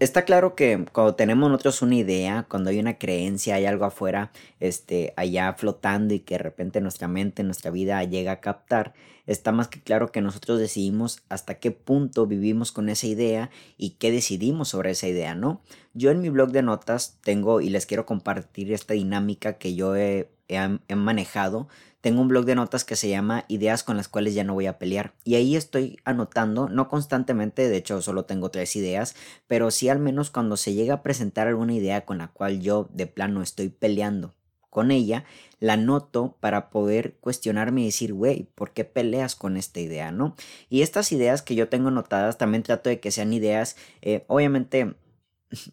[0.00, 4.32] Está claro que cuando tenemos nosotros una idea, cuando hay una creencia, hay algo afuera,
[4.58, 8.92] este, allá flotando y que de repente nuestra mente, nuestra vida llega a captar,
[9.26, 13.90] está más que claro que nosotros decidimos hasta qué punto vivimos con esa idea y
[13.90, 15.62] qué decidimos sobre esa idea, ¿no?
[15.94, 19.94] Yo en mi blog de notas tengo y les quiero compartir esta dinámica que yo
[19.94, 21.68] he, he manejado
[22.04, 24.66] tengo un blog de notas que se llama Ideas con las cuales ya no voy
[24.66, 25.14] a pelear.
[25.24, 29.16] Y ahí estoy anotando, no constantemente, de hecho solo tengo tres ideas,
[29.46, 32.90] pero sí al menos cuando se llega a presentar alguna idea con la cual yo
[32.92, 34.34] de plano estoy peleando
[34.68, 35.24] con ella,
[35.60, 40.36] la noto para poder cuestionarme y decir, güey, ¿por qué peleas con esta idea, no?
[40.68, 44.94] Y estas ideas que yo tengo anotadas, también trato de que sean ideas, eh, obviamente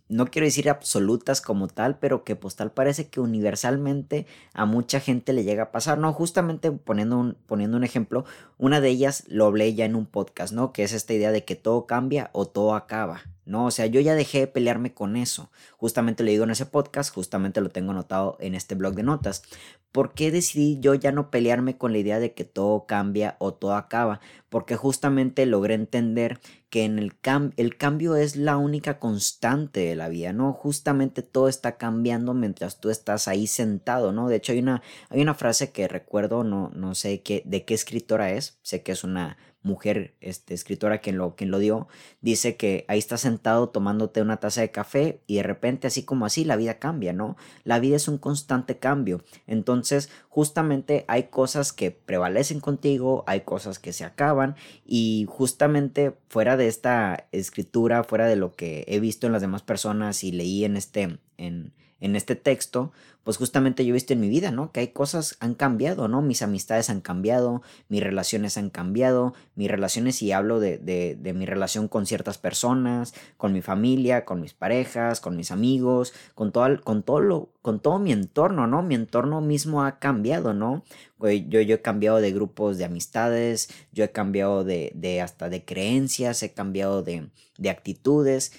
[0.10, 5.00] no quiero decir absolutas como tal, pero que pues tal parece que universalmente a mucha
[5.00, 6.14] gente le llega a pasar, ¿no?
[6.14, 8.26] Justamente poniendo un, poniendo un ejemplo,
[8.58, 10.74] una de ellas lo hablé ya en un podcast, ¿no?
[10.74, 13.66] Que es esta idea de que todo cambia o todo acaba, ¿no?
[13.66, 15.52] O sea, yo ya dejé de pelearme con eso.
[15.78, 19.44] Justamente lo digo en ese podcast, justamente lo tengo anotado en este blog de notas.
[19.92, 23.54] ¿Por qué decidí yo ya no pelearme con la idea de que todo cambia o
[23.54, 24.22] todo acaba?
[24.50, 26.40] Porque justamente logré entender
[26.70, 27.14] que en el,
[27.58, 30.54] el cambio es la única constante de la vida, ¿no?
[30.54, 34.30] Justamente todo está cambiando mientras tú estás ahí sentado, ¿no?
[34.30, 37.74] De hecho hay una, hay una frase que recuerdo, no, no sé qué, de qué
[37.74, 41.88] escritora es, sé que es una mujer este, escritora quien lo, quien lo dio,
[42.22, 46.26] dice que ahí estás sentado tomándote una taza de café y de repente así como
[46.26, 47.38] así la vida cambia, ¿no?
[47.64, 49.24] La vida es un constante cambio.
[49.48, 56.58] Entonces justamente hay cosas que prevalecen contigo, hay cosas que se acaban y justamente fuera
[56.58, 60.66] de esta escritura, fuera de lo que he visto en las demás personas y leí
[60.66, 62.92] en este, en, en este texto,
[63.24, 64.72] pues justamente yo he visto en mi vida, ¿no?
[64.72, 66.24] Que hay cosas han cambiado, ¿no?
[66.24, 71.46] Mis amistades han cambiado, mis relaciones han cambiado, mis relaciones, y hablo de, de, mi
[71.46, 76.82] relación con ciertas personas, con mi familia, con mis parejas, con mis amigos, con todo,
[76.84, 78.82] con todo, lo, con todo mi entorno, ¿no?
[78.82, 80.84] Mi entorno mismo ha cambiado, ¿no?
[81.20, 85.64] Yo, yo he cambiado de grupos de amistades, yo he cambiado de, de hasta de
[85.64, 87.30] creencias, he cambiado de,
[87.60, 88.54] de actitudes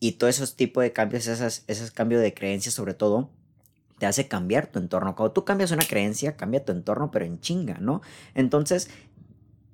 [0.00, 3.30] y todos esos tipos de cambios, esas, esos cambios de creencias sobre todo,
[3.98, 5.16] te hace cambiar tu entorno.
[5.16, 8.00] Cuando tú cambias una creencia, cambia tu entorno, pero en chinga, ¿no?
[8.34, 8.90] Entonces,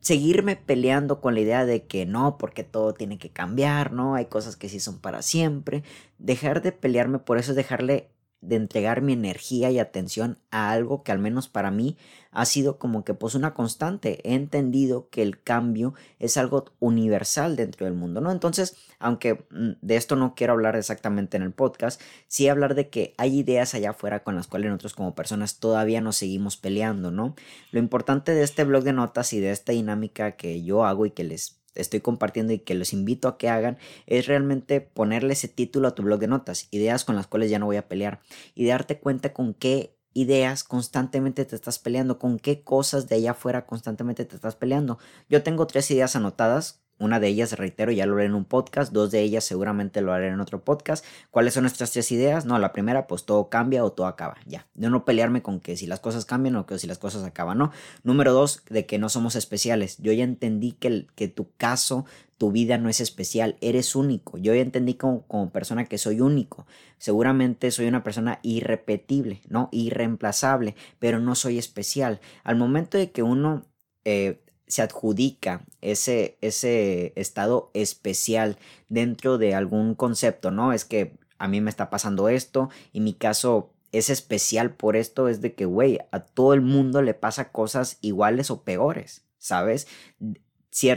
[0.00, 4.14] seguirme peleando con la idea de que no, porque todo tiene que cambiar, ¿no?
[4.14, 5.82] Hay cosas que sí son para siempre.
[6.18, 8.10] Dejar de pelearme por eso es dejarle
[8.46, 11.96] de entregar mi energía y atención a algo que al menos para mí
[12.30, 14.20] ha sido como que pues una constante.
[14.28, 18.32] He entendido que el cambio es algo universal dentro del mundo, ¿no?
[18.32, 22.90] Entonces, aunque mm, de esto no quiero hablar exactamente en el podcast, sí hablar de
[22.90, 27.10] que hay ideas allá afuera con las cuales nosotros como personas todavía nos seguimos peleando,
[27.10, 27.34] ¿no?
[27.70, 31.12] Lo importante de este blog de notas y de esta dinámica que yo hago y
[31.12, 35.48] que les estoy compartiendo y que los invito a que hagan es realmente ponerle ese
[35.48, 38.20] título a tu blog de notas, ideas con las cuales ya no voy a pelear
[38.54, 43.32] y darte cuenta con qué ideas constantemente te estás peleando, con qué cosas de allá
[43.32, 44.98] afuera constantemente te estás peleando.
[45.28, 48.92] Yo tengo tres ideas anotadas una de ellas, reitero, ya lo haré en un podcast,
[48.92, 51.04] dos de ellas seguramente lo haré en otro podcast.
[51.30, 52.46] ¿Cuáles son nuestras tres ideas?
[52.46, 54.66] No, la primera, pues todo cambia o todo acaba, ya.
[54.74, 57.58] De no pelearme con que si las cosas cambian o que si las cosas acaban,
[57.58, 57.72] ¿no?
[58.04, 59.98] Número dos, de que no somos especiales.
[59.98, 62.04] Yo ya entendí que, que tu caso,
[62.38, 64.38] tu vida no es especial, eres único.
[64.38, 66.66] Yo ya entendí como, como persona que soy único.
[66.98, 69.68] Seguramente soy una persona irrepetible, ¿no?
[69.72, 72.20] Irreemplazable, pero no soy especial.
[72.44, 73.66] Al momento de que uno...
[74.06, 78.58] Eh, se adjudica ese, ese estado especial
[78.88, 80.72] dentro de algún concepto, ¿no?
[80.72, 85.28] Es que a mí me está pasando esto y mi caso es especial por esto,
[85.28, 89.86] es de que, güey, a todo el mundo le pasa cosas iguales o peores, ¿sabes?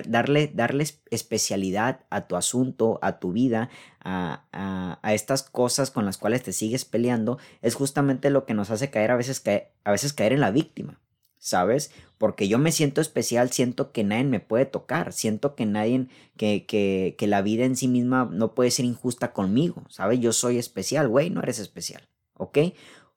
[0.08, 6.06] darle, darle especialidad a tu asunto, a tu vida, a, a, a, estas cosas con
[6.06, 9.72] las cuales te sigues peleando, es justamente lo que nos hace caer a veces, caer,
[9.84, 11.00] a veces caer en la víctima.
[11.40, 11.92] ¿sabes?
[12.18, 16.66] Porque yo me siento especial, siento que nadie me puede tocar, siento que nadie, que,
[16.66, 20.19] que, que la vida en sí misma no puede ser injusta conmigo, ¿sabes?
[20.19, 22.58] Yo soy especial, güey, no eres especial, ¿ok?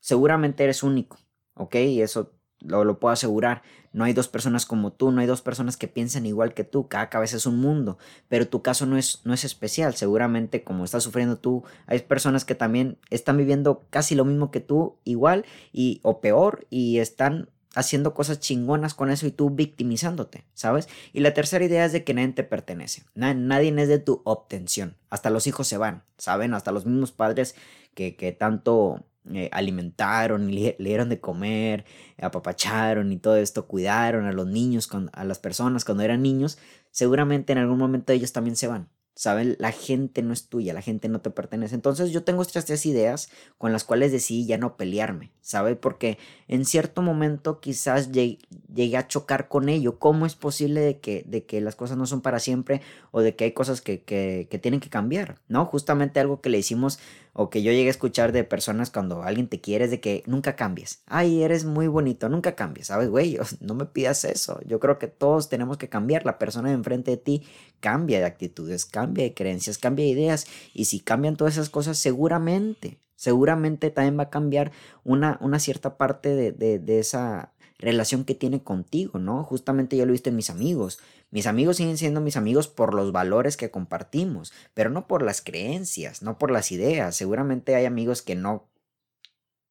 [0.01, 1.19] Seguramente eres único,
[1.55, 1.77] ¿ok?
[1.77, 3.63] Y eso lo, lo, puedo asegurar.
[3.93, 6.89] No hay dos personas como tú, no hay dos personas que piensan igual que tú,
[6.89, 7.99] cada cabeza es un mundo,
[8.29, 9.95] pero tu caso no es, no es especial.
[9.95, 14.61] Seguramente como estás sufriendo tú, hay personas que también están viviendo casi lo mismo que
[14.61, 20.45] tú, igual y o peor, y están haciendo cosas chingonas con eso y tú victimizándote,
[20.55, 20.89] ¿sabes?
[21.13, 24.97] Y la tercera idea es de que nadie te pertenece, nadie es de tu obtención,
[25.09, 26.55] hasta los hijos se van, ¿saben?
[26.55, 27.55] Hasta los mismos padres
[27.95, 31.85] que, que tanto eh, alimentaron y le, dieron de comer,
[32.19, 36.59] apapacharon y todo esto, cuidaron a los niños, a las personas cuando eran niños,
[36.91, 38.89] seguramente en algún momento ellos también se van,
[39.21, 39.55] ¿saben?
[39.59, 41.75] La gente no es tuya, la gente no te pertenece.
[41.75, 43.29] Entonces yo tengo estas tres ideas
[43.59, 45.77] con las cuales decidí ya no pelearme, ¿sabe?
[45.77, 46.17] Porque
[46.49, 49.99] en cierto momento quizás llegué a chocar con ello.
[49.99, 52.81] ¿Cómo es posible de que, de que las cosas no son para siempre
[53.11, 55.67] o de que hay cosas que, que, que tienen que cambiar, ¿no?
[55.67, 56.99] Justamente algo que le hicimos
[57.33, 60.23] o que yo llegué a escuchar de personas cuando alguien te quiere es de que
[60.27, 61.03] nunca cambies.
[61.07, 63.39] Ay, eres muy bonito, nunca cambies, ¿sabes, güey?
[63.61, 64.61] No me pidas eso.
[64.67, 66.25] Yo creo que todos tenemos que cambiar.
[66.25, 67.43] La persona de enfrente de ti
[67.81, 70.47] cambia de actitudes, cambia de creencias, cambia de ideas.
[70.75, 74.73] Y si cambian todas esas cosas, seguramente, seguramente también va a cambiar
[75.05, 79.43] una, una cierta parte de, de, de esa relación que tiene contigo, ¿no?
[79.45, 80.99] Justamente yo lo he visto en mis amigos.
[81.31, 85.41] Mis amigos siguen siendo mis amigos por los valores que compartimos, pero no por las
[85.41, 87.17] creencias, no por las ideas.
[87.17, 88.71] Seguramente hay amigos que no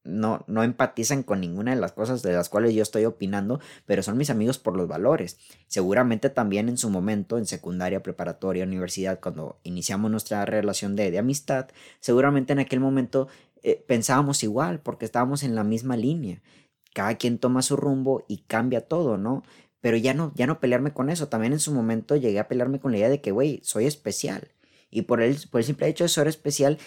[0.03, 4.01] no, no empatizan con ninguna de las cosas de las cuales yo estoy opinando, pero
[4.01, 5.37] son mis amigos por los valores.
[5.67, 11.19] Seguramente también en su momento, en secundaria, preparatoria, universidad, cuando iniciamos nuestra relación de, de
[11.19, 11.67] amistad,
[11.99, 13.27] seguramente en aquel momento
[13.61, 16.41] eh, pensábamos igual, porque estábamos en la misma línea.
[16.99, 19.41] Cada quien toma su rumbo y cambia todo, ¿no?
[19.79, 21.29] Pero ya no, ya no pelearme con eso.
[21.29, 24.49] También en su momento llegué a pelearme con la idea de que, güey, soy especial.
[24.91, 26.77] Y por el, por el simple hecho de ser especial,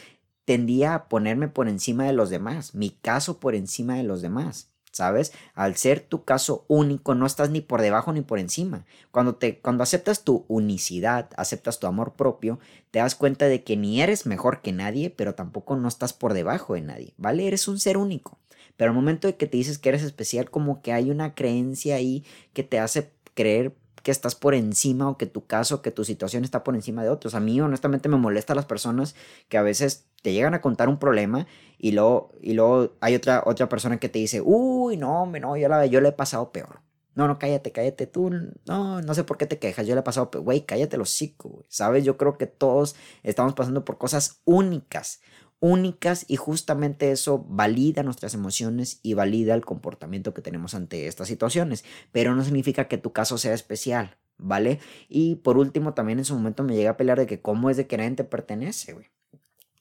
[0.45, 4.72] tendía a ponerme por encima de los demás, mi caso por encima de los demás.
[4.93, 5.33] ¿Sabes?
[5.55, 8.85] Al ser tu caso único, no estás ni por debajo ni por encima.
[9.11, 12.59] Cuando, te, cuando aceptas tu unicidad, aceptas tu amor propio,
[12.91, 16.35] te das cuenta de que ni eres mejor que nadie, pero tampoco no estás por
[16.35, 17.47] debajo de nadie, ¿vale?
[17.47, 18.39] Eres un ser único.
[18.77, 21.97] Pero al momento de que te dices que eres especial, como que hay una creencia
[21.97, 26.05] ahí que te hace creer que estás por encima o que tu caso, que tu
[26.05, 27.35] situación está por encima de otros.
[27.35, 29.15] A mí honestamente me molesta las personas
[29.49, 31.47] que a veces te llegan a contar un problema
[31.79, 35.69] y luego, y luego hay otra, otra persona que te dice, uy, no, no, yo,
[35.69, 36.81] la, yo le he pasado peor.
[37.15, 38.31] No, no, cállate, cállate tú.
[38.65, 39.87] No, no sé por qué te quejas.
[39.87, 42.05] Yo le he pasado, güey, cállate los hocico, ¿Sabes?
[42.05, 45.21] Yo creo que todos estamos pasando por cosas únicas
[45.63, 51.29] únicas y justamente eso valida nuestras emociones y valida el comportamiento que tenemos ante estas
[51.29, 54.81] situaciones, pero no significa que tu caso sea especial, ¿vale?
[55.09, 57.77] Y por último, también en su momento me llega a pelear de que cómo es
[57.77, 59.07] de que nadie te pertenece, güey.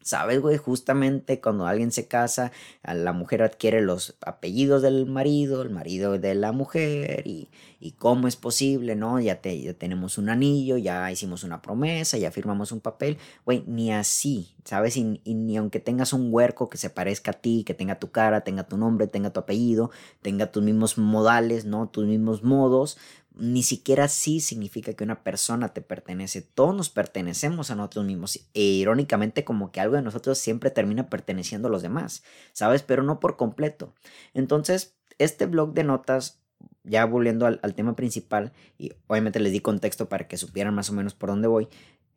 [0.03, 0.57] ¿Sabes, güey?
[0.57, 2.51] Justamente cuando alguien se casa,
[2.83, 7.50] la mujer adquiere los apellidos del marido, el marido de la mujer, y,
[7.80, 9.19] y cómo es posible, ¿no?
[9.19, 13.18] Ya, te, ya tenemos un anillo, ya hicimos una promesa, ya firmamos un papel.
[13.45, 14.98] Güey, ni así, ¿sabes?
[14.98, 18.42] Y, ni aunque tengas un huerco que se parezca a ti, que tenga tu cara,
[18.42, 21.89] tenga tu nombre, tenga tu apellido, tenga tus mismos modales, ¿no?
[21.89, 22.97] Tus mismos modos,
[23.36, 26.42] ni siquiera sí significa que una persona te pertenece.
[26.42, 28.39] Todos nos pertenecemos a nosotros mismos.
[28.54, 32.24] E irónicamente, como que algo de nosotros siempre termina perteneciendo a los demás,
[32.54, 32.83] ¿sabes?
[32.83, 33.94] Pero no por completo.
[34.33, 36.42] Entonces, este blog de notas,
[36.83, 40.89] ya volviendo al, al tema principal, y obviamente les di contexto para que supieran más
[40.89, 41.69] o menos por dónde voy.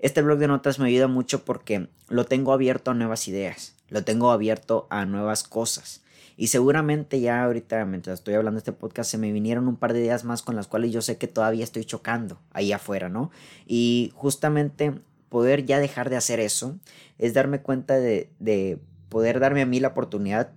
[0.05, 4.05] Este blog de notas me ayuda mucho porque lo tengo abierto a nuevas ideas, lo
[4.05, 6.03] tengo abierto a nuevas cosas.
[6.37, 9.95] Y seguramente ya ahorita, mientras estoy hablando de este podcast, se me vinieron un par
[9.95, 13.31] de ideas más con las cuales yo sé que todavía estoy chocando ahí afuera, ¿no?
[13.67, 14.93] Y justamente
[15.31, 16.79] poder ya dejar de hacer eso
[17.17, 18.79] es darme cuenta de, de
[19.09, 20.51] poder darme a mí la oportunidad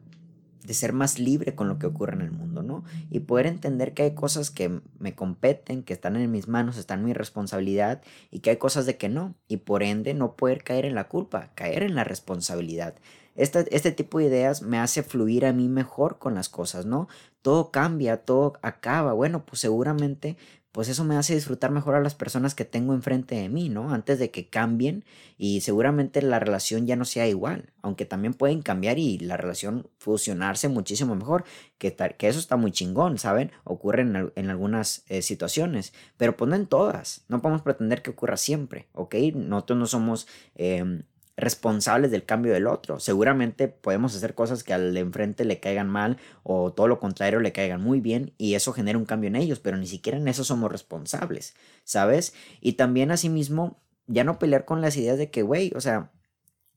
[0.68, 2.84] de ser más libre con lo que ocurre en el mundo, ¿no?
[3.10, 7.00] Y poder entender que hay cosas que me competen, que están en mis manos, están
[7.00, 9.34] en mi responsabilidad y que hay cosas de que no.
[9.48, 12.96] Y por ende no poder caer en la culpa, caer en la responsabilidad.
[13.36, 17.08] Este, este tipo de ideas me hace fluir a mí mejor con las cosas, ¿no?
[17.42, 19.14] Todo cambia, todo acaba.
[19.14, 20.36] Bueno, pues seguramente
[20.78, 23.92] pues eso me hace disfrutar mejor a las personas que tengo enfrente de mí, ¿no?
[23.92, 25.06] Antes de que cambien
[25.36, 29.90] y seguramente la relación ya no sea igual, aunque también pueden cambiar y la relación
[29.98, 31.46] fusionarse muchísimo mejor,
[31.80, 33.52] que, que eso está muy chingón, ¿saben?
[33.64, 38.38] Ocurre en, algunas eh, situaciones, pero pues no en todas, no podemos pretender que ocurra
[38.38, 39.16] siempre, ¿ok?
[39.34, 40.28] Nosotros no somos...
[40.54, 41.02] Em,
[41.38, 43.00] responsables del cambio del otro.
[43.00, 47.54] Seguramente podemos hacer cosas que al enfrente le caigan mal o todo lo contrario le
[47.54, 50.44] caigan muy bien y eso genera un cambio en ellos, pero ni siquiera en eso
[50.44, 51.54] somos responsables,
[51.84, 52.34] ¿sabes?
[52.60, 56.12] Y también asimismo, ya no pelear con las ideas de que, güey, o sea,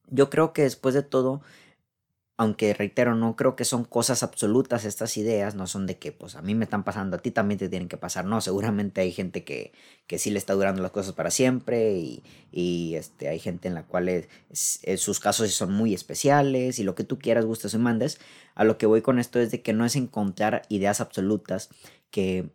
[0.08, 1.40] yo creo que después de todo
[2.40, 6.36] aunque reitero, no creo que son cosas absolutas estas ideas, no son de que pues
[6.36, 9.12] a mí me están pasando, a ti también te tienen que pasar, no, seguramente hay
[9.12, 9.72] gente que,
[10.06, 13.74] que sí le está durando las cosas para siempre y, y este, hay gente en
[13.74, 18.18] la cual sus casos son muy especiales y lo que tú quieras, gustes y mandes,
[18.54, 21.68] a lo que voy con esto es de que no es encontrar ideas absolutas
[22.10, 22.48] que,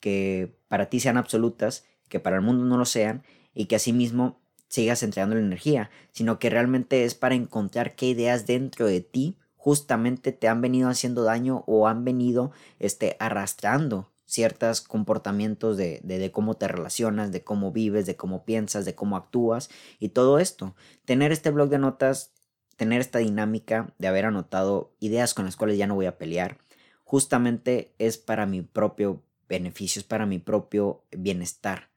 [0.00, 4.40] que para ti sean absolutas, que para el mundo no lo sean y que asimismo
[4.68, 9.36] sigas entregando la energía, sino que realmente es para encontrar qué ideas dentro de ti
[9.56, 16.18] justamente te han venido haciendo daño o han venido este, arrastrando, ciertos comportamientos de, de,
[16.18, 20.38] de, cómo te relacionas, de cómo vives, de cómo piensas, de cómo actúas y todo
[20.38, 20.74] esto.
[21.04, 22.32] Tener este blog de notas,
[22.76, 26.58] tener esta dinámica de haber anotado ideas con las cuales ya no voy a pelear,
[27.04, 31.87] justamente es para mi propio beneficio, es para mi propio bienestar.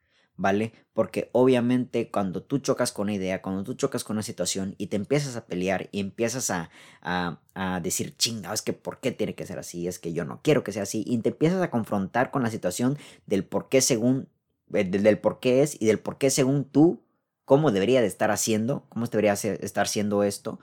[0.42, 0.72] ¿Vale?
[0.92, 4.88] Porque obviamente cuando tú chocas con una idea, cuando tú chocas con una situación y
[4.88, 6.68] te empiezas a pelear y empiezas a,
[7.00, 9.86] a, decir, chinga, es que ¿por qué tiene que ser así?
[9.86, 11.04] Es que yo no quiero que sea así.
[11.06, 14.28] Y te empiezas a confrontar con la situación del por qué según,
[14.74, 17.04] eh, del, por qué es y del por qué según tú,
[17.44, 20.58] cómo debería de estar haciendo, cómo debería estar haciendo esto.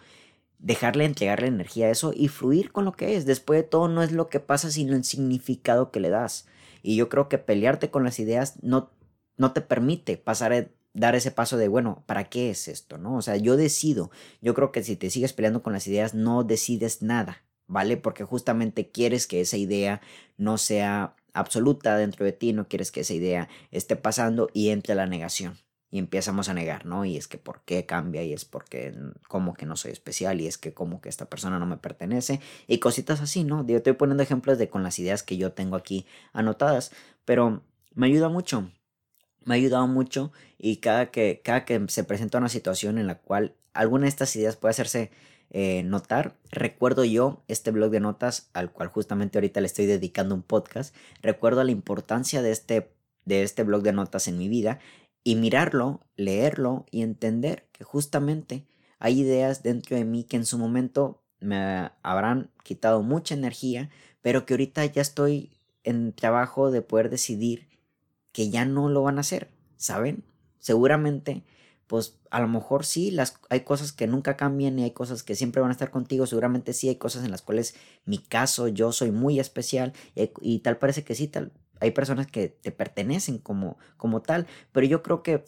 [0.58, 3.26] Dejarle entregarle energía a eso y fluir con lo que es.
[3.26, 6.48] Después de todo no es lo que pasa, sino el significado que le das.
[6.84, 8.92] Y yo creo que pelearte con las ideas no
[9.40, 12.98] no te permite pasar a dar ese paso de, bueno, ¿para qué es esto?
[12.98, 13.16] ¿No?
[13.16, 14.12] O sea, yo decido.
[14.42, 17.98] Yo creo que si te sigues peleando con las ideas, no decides nada, ¿vale?
[17.98, 20.02] Porque justamente quieres que esa idea
[20.38, 24.94] no sea absoluta dentro de ti, no quieres que esa idea esté pasando y entre
[24.94, 25.58] la negación.
[25.92, 27.06] Y empezamos a negar, ¿no?
[27.06, 28.94] Y es que por qué cambia, y es porque
[29.28, 32.42] como que no soy especial, y es que como que esta persona no me pertenece,
[32.68, 33.66] y cositas así, ¿no?
[33.66, 36.92] Yo estoy poniendo ejemplos de con las ideas que yo tengo aquí anotadas,
[37.26, 37.64] pero
[37.96, 38.70] me ayuda mucho
[39.46, 43.16] me ha ayudado mucho y cada que, cada que se presenta una situación en la
[43.16, 45.12] cual alguna de estas ideas puede hacerse
[45.52, 50.36] eh, notar, recuerdo yo este blog de notas al cual justamente ahorita le estoy dedicando
[50.36, 52.92] un podcast, recuerdo la importancia de este,
[53.26, 54.80] de este blog de notas en mi vida
[55.24, 58.68] y mirarlo, leerlo y entender que justamente
[59.00, 63.90] hay ideas dentro de mí que en su momento me habrán quitado mucha energía,
[64.22, 67.69] pero que ahorita ya estoy en trabajo de poder decidir
[68.32, 70.24] que ya no lo van a hacer, ¿saben?
[70.60, 71.44] Seguramente,
[71.88, 75.36] pues a lo mejor sí, las, hay cosas que nunca cambian y hay cosas que
[75.36, 78.92] siempre van a estar contigo, seguramente sí hay cosas en las cuales mi caso, yo
[78.92, 83.78] soy muy especial y, tal parece que sí, tal, hay personas que te pertenecen como,
[83.98, 85.46] como tal, pero yo creo que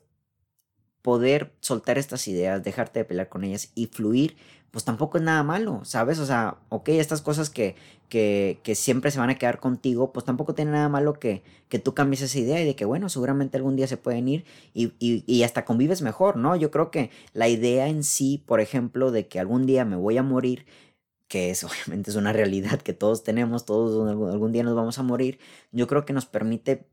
[1.01, 4.35] poder soltar estas ideas, dejarte de pelear con ellas y fluir,
[4.71, 6.17] pues tampoco es nada malo, ¿sabes?
[6.19, 7.75] O sea, ok, estas cosas que,
[8.07, 11.77] que, que siempre se van a quedar contigo, pues tampoco tiene nada malo que, que
[11.79, 14.93] tú cambies esa idea y de que, bueno, seguramente algún día se pueden ir y,
[14.99, 16.55] y, y hasta convives mejor, ¿no?
[16.55, 20.17] Yo creo que la idea en sí, por ejemplo, de que algún día me voy
[20.17, 20.65] a morir,
[21.27, 25.03] que es obviamente es una realidad que todos tenemos, todos algún día nos vamos a
[25.03, 25.39] morir,
[25.71, 26.87] yo creo que nos permite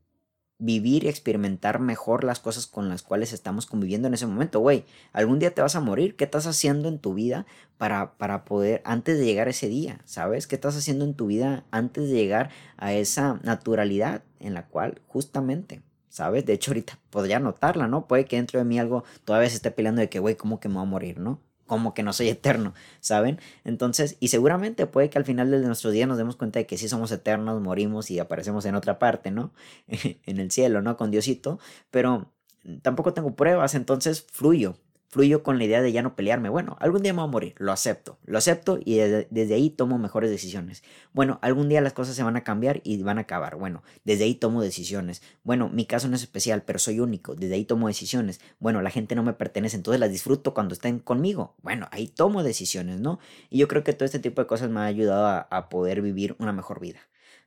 [0.59, 4.59] vivir y experimentar mejor las cosas con las cuales estamos conviviendo en ese momento.
[4.59, 6.15] Güey, algún día te vas a morir.
[6.15, 7.45] ¿Qué estás haciendo en tu vida
[7.77, 10.01] para, para poder, antes de llegar a ese día?
[10.05, 10.47] ¿Sabes?
[10.47, 15.01] ¿Qué estás haciendo en tu vida antes de llegar a esa naturalidad en la cual
[15.07, 16.45] justamente ¿sabes?
[16.45, 18.07] De hecho, ahorita podría notarla, ¿no?
[18.07, 20.67] Puede que dentro de mí algo todavía se esté peleando de que, güey, ¿cómo que
[20.67, 21.39] me voy a morir, no?
[21.69, 23.39] Como que no soy eterno, ¿saben?
[23.63, 26.77] Entonces, y seguramente puede que al final de nuestro día nos demos cuenta de que
[26.77, 29.53] sí somos eternos, morimos y aparecemos en otra parte, ¿no?
[29.87, 30.97] en el cielo, ¿no?
[30.97, 31.59] Con Diosito,
[31.91, 32.33] pero
[32.81, 34.75] tampoco tengo pruebas, entonces fluyo,
[35.09, 36.49] fluyo con la idea de ya no pelearme.
[36.49, 39.97] Bueno, algún día me voy a morir, lo acepto, lo acepto y desde, ahí tomo
[39.97, 40.83] mejores decisiones.
[41.13, 43.55] Bueno, algún día las cosas se van a cambiar y van a acabar.
[43.55, 45.21] Bueno, desde ahí tomo decisiones.
[45.43, 48.39] Bueno, mi caso no es especial, pero soy único, desde ahí tomo decisiones.
[48.59, 51.55] Bueno, la gente no me pertenece, entonces las disfruto cuando estén conmigo.
[51.63, 53.19] Bueno, ahí tomo decisiones, ¿no?
[53.49, 56.35] Y yo creo que todo este tipo de cosas me ha ayudado a poder vivir
[56.39, 56.99] una mejor vida.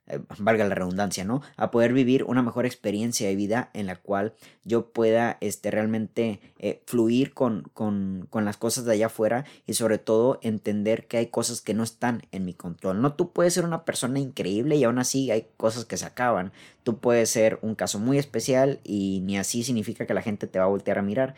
[0.08, 1.42] Eh, valga la redundancia, ¿no?
[1.56, 6.40] A poder vivir una mejor experiencia de vida en la cual yo pueda este, realmente
[6.58, 11.18] eh, fluir con, con, con, las cosas de allá afuera y sobre todo entender que
[11.18, 13.00] hay cosas que no están en mi control.
[13.00, 16.52] No, tú puedes ser una persona increíble y aún así hay cosas que se acaban.
[16.82, 20.58] Tú puedes ser un caso muy especial y ni así significa que la gente te
[20.58, 21.36] va a voltear a mirar.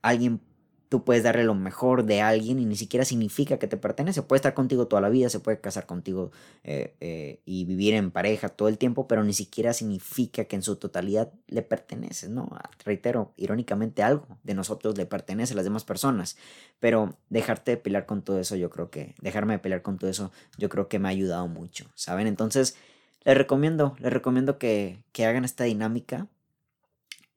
[0.00, 0.40] Alguien
[0.88, 4.22] tú puedes darle lo mejor de alguien y ni siquiera significa que te pertenece.
[4.22, 6.30] Puede estar contigo toda la vida, se puede casar contigo
[6.64, 10.62] eh, eh, y vivir en pareja todo el tiempo, pero ni siquiera significa que en
[10.62, 12.48] su totalidad le pertenece, ¿no?
[12.84, 16.36] Reitero, irónicamente algo de nosotros le pertenece a las demás personas,
[16.80, 20.08] pero dejarte de pelear con todo eso, yo creo que, dejarme de pelear con todo
[20.08, 22.26] eso, yo creo que me ha ayudado mucho, ¿saben?
[22.26, 22.76] Entonces,
[23.24, 26.28] les recomiendo, les recomiendo que, que hagan esta dinámica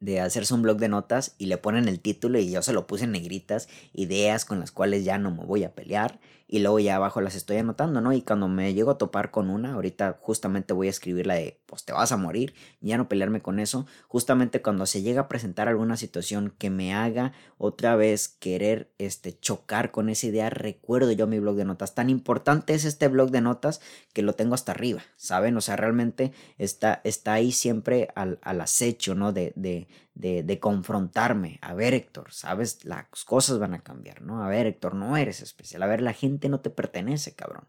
[0.01, 2.88] de hacerse un blog de notas y le ponen el título y yo se lo
[2.88, 6.20] puse en negritas, ideas con las cuales ya no me voy a pelear
[6.51, 8.12] y luego ya abajo las estoy anotando, ¿no?
[8.12, 11.62] Y cuando me llego a topar con una, ahorita justamente voy a escribir la de,
[11.65, 15.27] pues te vas a morir, ya no pelearme con eso, justamente cuando se llega a
[15.29, 21.13] presentar alguna situación que me haga otra vez querer este, chocar con esa idea, recuerdo
[21.13, 21.96] yo mi blog de notas.
[21.96, 23.79] Tan importante es este blog de notas
[24.12, 25.55] que lo tengo hasta arriba, ¿saben?
[25.55, 29.31] O sea, realmente está, está ahí siempre al, al acecho, ¿no?
[29.31, 31.60] De, de, de, confrontarme.
[31.62, 34.43] A ver, Héctor, sabes, las cosas van a cambiar, ¿no?
[34.43, 35.83] A ver, Héctor, no eres especial.
[35.83, 37.67] A ver, la gente no te pertenece, cabrón.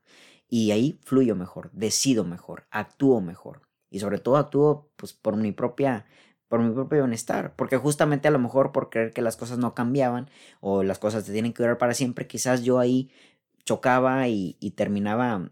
[0.49, 3.63] Y ahí fluyo mejor, decido mejor, actúo mejor.
[3.91, 6.07] y sobre todo actúo pues por mi propia
[6.49, 9.75] por mi propio bienestar, porque justamente a lo mejor por creer que las cosas no
[9.75, 13.11] cambiaban o las cosas te tienen que durar para siempre, quizás yo ahí
[13.65, 15.51] chocaba y terminaba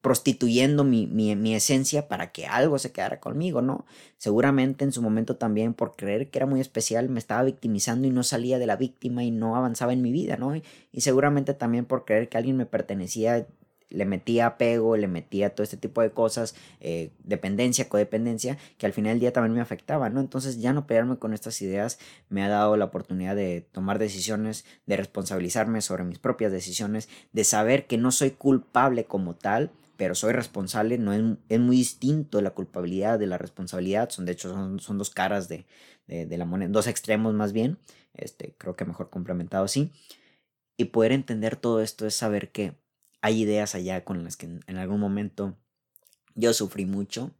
[0.00, 3.86] prostituyendo mi, mi, mi, esencia para que algo se quedara conmigo, ¿no?
[4.16, 8.10] Seguramente en su momento también por creer que era muy especial me estaba victimizando y
[8.10, 10.56] no salía de la víctima y no avanzaba en mi vida, ¿no?
[10.56, 13.46] Y, y seguramente también por creer que alguien me pertenecía
[13.90, 18.92] le metía apego, le metía todo este tipo de cosas, eh, dependencia, codependencia, que al
[18.92, 20.20] final del día también me afectaba, ¿no?
[20.20, 24.64] Entonces ya no pelearme con estas ideas me ha dado la oportunidad de tomar decisiones,
[24.86, 30.14] de responsabilizarme sobre mis propias decisiones, de saber que no soy culpable como tal, pero
[30.14, 34.50] soy responsable, no es, es muy distinto la culpabilidad de la responsabilidad, son de hecho
[34.50, 35.66] son, son dos caras de,
[36.06, 37.78] de, la moneda, dos extremos más bien,
[38.14, 39.90] este, creo que mejor complementado así,
[40.76, 42.74] y poder entender todo esto es saber que
[43.20, 45.56] hay ideas allá con las que en, algún momento
[46.34, 47.32] yo sufrí mucho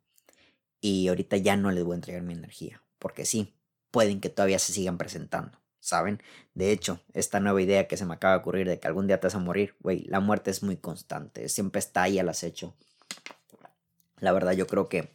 [0.80, 3.54] y ahorita ya no les voy a entregar mi energía, porque sí,
[3.90, 6.22] pueden que todavía se sigan presentando, ¿saben?
[6.54, 9.20] De hecho, esta nueva idea que se me acaba de ocurrir de que algún día
[9.20, 12.74] te vas a morir, güey, la muerte es muy constante, siempre está ahí al acecho.
[14.20, 15.10] La verdad, yo creo que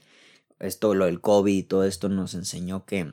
[0.60, 3.12] esto, lo del COVID y todo esto nos enseñó que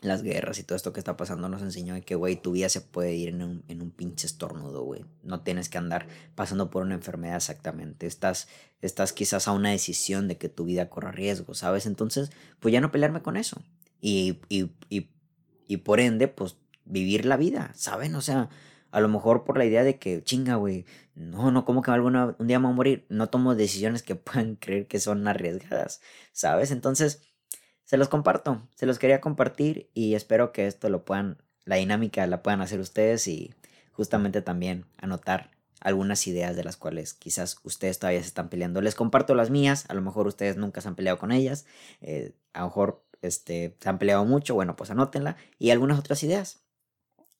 [0.00, 2.80] las guerras y todo esto que está pasando nos enseñó que, güey, tu vida se
[2.80, 5.04] puede ir en un, en un pinche estornudo, güey.
[5.22, 8.06] No tienes que andar pasando por una enfermedad exactamente.
[8.06, 8.48] Estás,
[8.82, 11.86] estás quizás a una decisión de que tu vida corra riesgo, ¿sabes?
[11.86, 13.62] Entonces, pues ya no pelearme con eso.
[14.00, 15.08] Y, y, y,
[15.66, 18.14] y por ende, pues vivir la vida, ¿saben?
[18.16, 18.50] O sea,
[18.90, 20.84] a lo mejor por la idea de que, chinga, güey,
[21.14, 23.06] no, no, como que un día me voy a morir.
[23.08, 26.00] No tomo decisiones que puedan creer que son arriesgadas,
[26.32, 26.70] ¿sabes?
[26.70, 27.22] Entonces
[27.86, 32.26] se los comparto, se los quería compartir y espero que esto lo puedan, la dinámica
[32.26, 33.54] la puedan hacer ustedes y
[33.92, 35.50] justamente también anotar
[35.80, 38.80] algunas ideas de las cuales quizás ustedes todavía se están peleando.
[38.80, 41.64] Les comparto las mías, a lo mejor ustedes nunca se han peleado con ellas,
[42.00, 46.22] eh, a lo mejor este, se han peleado mucho, bueno, pues anótenla y algunas otras
[46.24, 46.60] ideas,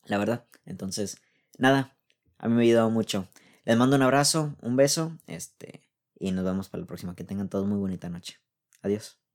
[0.04, 0.44] la verdad.
[0.64, 1.18] Entonces,
[1.58, 1.96] nada,
[2.38, 3.26] a mí me ha ayudado mucho.
[3.64, 5.82] Les mando un abrazo, un beso, este,
[6.18, 7.16] y nos vemos para la próxima.
[7.16, 8.38] Que tengan todos muy bonita noche.
[8.82, 9.25] Adiós.